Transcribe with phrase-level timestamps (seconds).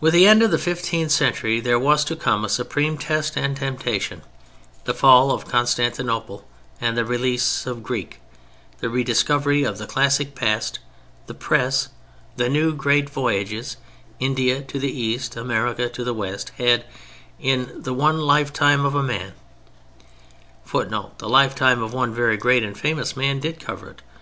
[0.00, 3.54] With the end of the fifteenth century there was to come a supreme test and
[3.54, 4.22] temptation.
[4.84, 6.48] The fall of Constantinople
[6.80, 8.20] and the release of Greek:
[8.78, 10.78] the rediscovery of the Classic past:
[11.26, 11.88] the Press:
[12.36, 16.86] the new great voyages—India to the East, America to the West—had
[17.38, 19.34] (in the one lifetime of a man
[20.64, 24.00] [Footnote: The lifetime of one very great and famous man did cover it.